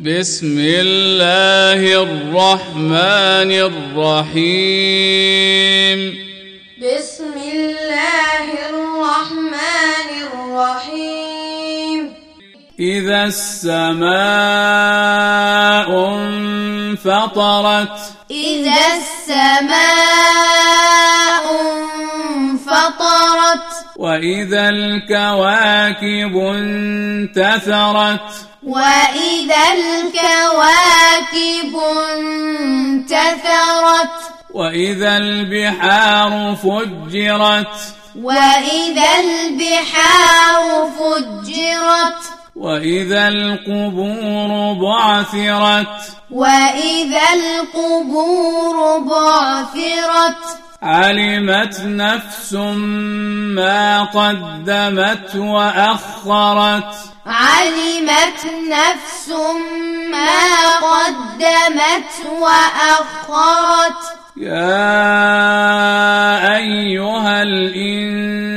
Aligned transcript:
بسم 0.00 0.56
الله 0.58 1.80
الرحمن 2.02 3.52
الرحيم. 3.52 4.78
بسم 6.80 7.34
الله 7.36 8.46
الرحمن 8.70 10.08
الرحيم. 10.32 12.00
إذا 12.80 13.24
السماء 13.24 14.08
انفطرت. 16.16 17.98
إذا 18.30 18.80
السماء 18.96 19.86
انفطرت 22.70 23.86
وإذا 23.96 24.68
الكواكب 24.68 26.36
انتثرت. 26.36 28.20
وإذا 28.66 29.72
الكواكب 29.72 31.80
انتثرت. 32.16 34.10
وإذا 34.50 35.16
البحار 35.16 36.56
فجرت. 36.56 37.76
وإذا 38.22 39.08
البحار 39.20 40.90
فجرت. 40.98 42.29
وإذا 42.60 43.28
القبور 43.28 44.72
بعثرت 44.72 46.12
وإذا 46.30 47.22
القبور 47.34 48.98
بعثرت 48.98 50.44
علمت 50.82 51.80
نفس 51.80 52.52
ما 52.52 54.04
قدمت 54.04 55.36
وأخرت 55.36 56.94
علمت 57.26 58.40
نفس 58.70 59.28
ما 60.10 60.76
قدمت 60.90 62.12
وأخرت 62.40 64.00
يا 64.36 64.96
أيها 66.56 67.42
الإنسان 67.42 68.49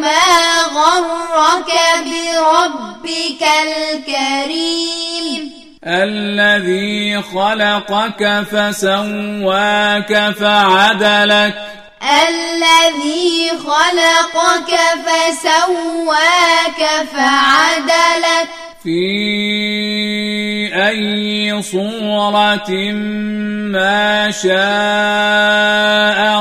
ما 0.00 0.26
غرك 0.74 1.70
بربك 2.04 3.42
الكريم. 3.66 5.42
الذي 5.84 7.22
خلقك 7.22 8.44
فسواك 8.50 10.12
فعدلك 10.40 11.69
الذي 12.02 13.50
خلقك 13.50 14.78
فسواك 15.06 16.80
فعدلك. 17.12 18.48
في 18.84 19.00
أي 20.74 21.62
صورة 21.62 22.70
ما 23.72 24.30
شاء 24.30 24.50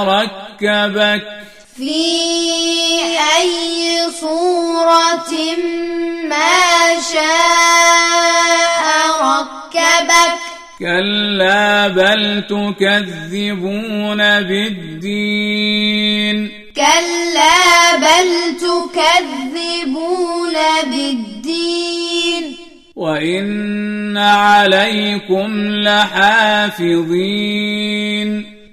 ركبك. 0.04 1.24
في 1.78 2.02
أي 3.38 4.12
صورة 4.22 5.32
ما 6.23 7.02
شاء 7.14 8.86
ركبك. 9.22 10.59
كلا 10.80 11.88
بل 11.88 12.44
تكذبون 12.50 14.18
بالدين 14.44 15.80
كلا 16.76 17.98
بل 17.98 18.56
تكذبون 18.58 19.38
بالدين 20.84 22.58
وإن 22.95 24.18
عليكم 24.18 25.68
لحافظين 25.84 27.00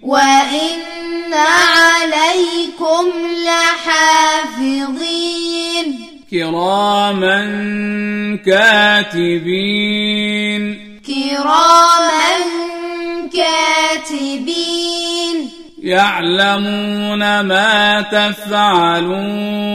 وإن 0.03 1.35
عليكم 1.35 3.07
لحافظين 3.47 5.07
كراما 6.31 7.39
كاتبين 8.47 9.67
كراما 11.37 12.33
كاتبين. 13.35 15.37
يعلمون 15.83 17.41
ما 17.41 18.01
تفعلون. 18.01 19.71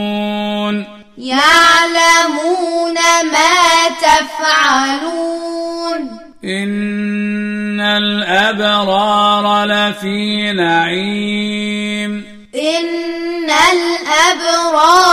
يعلمون 1.18 2.96
ما 3.32 3.90
تفعلون. 4.02 6.02
إن 6.44 7.82
الأبرار 7.82 9.66
لفي 9.66 10.54
نعيم. 10.54 12.26
إن 12.56 13.50
الأبرار 13.50 15.11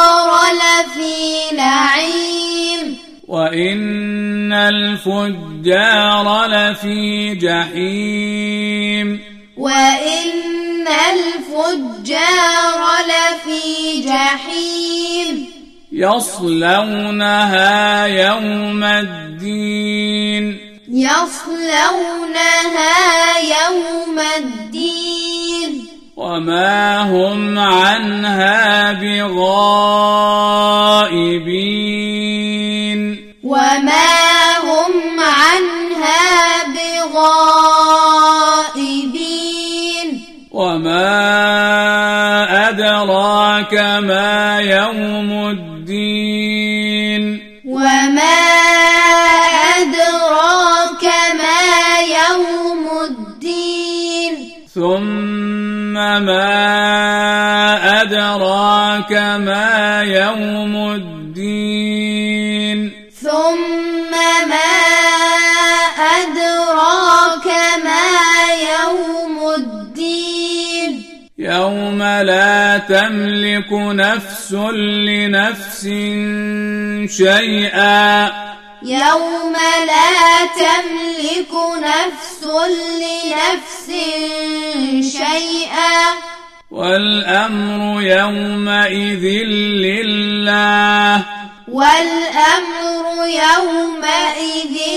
الفجار 4.69 6.47
لفي 6.47 7.35
جحيم. 7.35 9.21
وإن 9.57 10.87
الفجار 10.89 12.81
لفي 13.09 14.01
جحيم. 14.07 15.47
يصلونها 15.93 17.57
يوم 18.07 18.85
الدين. 18.85 20.59
يصلونها 20.89 22.19
يوم 23.39 24.19
الدين. 24.37 25.87
وما 26.17 27.01
هم 27.03 27.59
عنها 27.59 28.93
بغائبين 28.93 29.68
وما 40.59 41.09
أدراك 42.69 43.75
ما 44.03 44.59
يوم 44.59 45.49
الدين 45.51 47.23
وما 47.65 48.39
أدراك 49.79 51.05
ما 51.39 51.63
يوم 52.19 52.85
الدين 53.11 54.51
ثم 54.75 55.93
ما 56.27 56.51
أدراك 58.03 59.13
ما 59.39 60.03
يوم 60.03 60.75
الدين 60.93 61.08
لا 72.23 72.79
تملك 72.79 73.73
نفس 73.73 74.53
لنفس 74.53 75.83
شيئا. 77.17 78.25
يوم 78.83 79.53
لا 79.87 80.47
تملك 80.57 81.53
نفس 81.83 82.45
لنفس 83.01 83.87
شيئا. 85.19 86.15
والأمر 86.71 88.03
يومئذ 88.03 89.25
لله. 89.85 91.25
والأمر 91.69 93.27
يومئذ 93.27 94.88